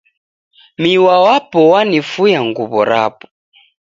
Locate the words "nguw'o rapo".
2.47-3.25